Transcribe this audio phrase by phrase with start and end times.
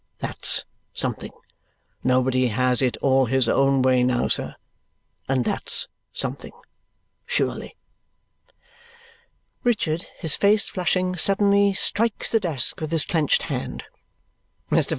[0.17, 1.29] THAT'S something.
[2.03, 4.55] Nobody has it all his own way now, sir.
[5.29, 6.53] And THAT'S something,
[7.27, 7.75] surely."
[9.63, 13.83] Richard, his face flushing suddenly, strikes the desk with his clenched hand.
[14.71, 14.89] "Mr.